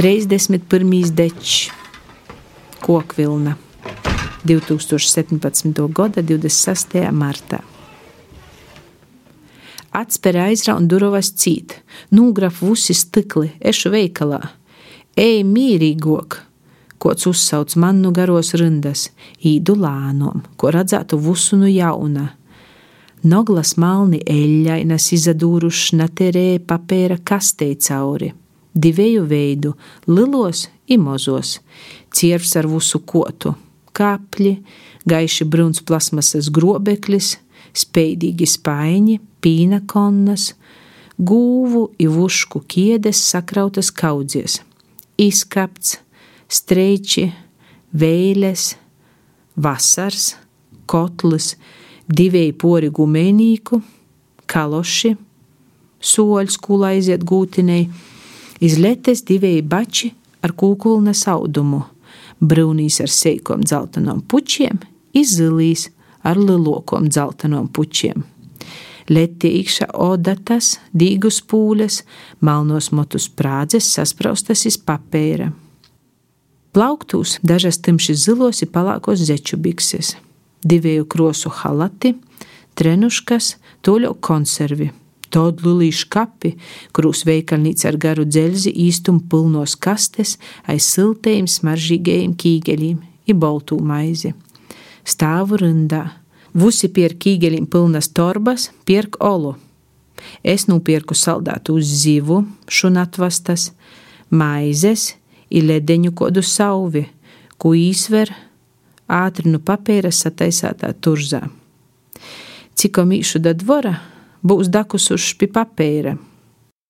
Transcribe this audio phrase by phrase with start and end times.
[0.00, 1.10] 31.
[1.12, 1.70] dečs,
[2.80, 3.54] kokvilna
[4.44, 5.88] 2017.
[5.92, 6.96] gada 26.
[7.12, 7.58] martā.
[9.92, 11.76] Atspēra aizraun durovas cīt,
[12.16, 14.40] nūgraf vusi stikli, ešu veikalā.
[15.20, 16.40] Ej mīrīgok,
[16.96, 19.10] kods uzsauc man nu garos rindas,
[19.44, 22.30] īdu lānom, ko redzētu vusu nu jauna.
[23.28, 28.32] Noglas malni eļļainas izadūruši naterē papēra kastei cauri.
[28.74, 29.74] Divēju veidu,
[30.06, 31.58] lilos imozos,
[32.14, 33.54] ciervs ar vusu kotu,
[33.96, 34.54] kapļi,
[35.10, 37.34] gaiši bruns plasmasas grobeklis,
[37.74, 40.52] speidīgi spaiņi, pīna konnas,
[41.18, 44.60] gūvu ivušku kiedes sakrautas kaudzies,
[45.18, 45.98] izkapts,
[46.50, 47.26] streiči,
[47.90, 48.74] vēles,
[49.58, 50.34] vasars,
[50.90, 51.56] kotlis,
[52.10, 53.80] divēji pori gumēnīku,
[54.50, 55.14] kaloši,
[56.00, 57.84] soļs, kula aiziet gūtinei,
[58.60, 60.12] izletes divēji bači
[60.44, 61.84] ar kūkulna saudumu,
[62.40, 64.80] brūnīs ar seikom dzeltenom pučiem,
[65.12, 65.88] izzilīs
[66.24, 68.24] ar lilokom dzeltenom pučiem
[69.10, 72.02] letīkša odatas, dīgus pūles,
[72.40, 75.50] malnos motus prādzes saspraustas iz papēra.
[76.70, 80.14] Plauktūs dažas timši zilos ir palākos zeču bikses,
[80.62, 82.14] divēju krosu halati,
[82.78, 84.92] trenuškas, toļo konservi.
[85.30, 86.56] Tad lulīšu kapi,
[86.92, 92.98] kurus veikalnīca ar garu dzelzi īstum pilnos kastes aiz siltējiem smaržīgajiem kīgeļiem,
[93.30, 94.34] i boltū maizi.
[95.06, 96.08] Stāvu rindā,
[96.50, 99.54] Vusi pērk kīgeļiem pilnas torbas, pērk olu.
[100.42, 103.70] Es nopirku saldātu uz zivu, šunatvastas,
[104.34, 105.14] maizes,
[105.50, 107.04] iledeņu kodu sauvi,
[107.54, 108.32] ko īsver
[109.06, 111.44] ātri nu papēra sataisātā turzā.
[112.74, 113.94] Cik mīšu da dvora
[114.42, 116.16] būs dakusuši pie papēra–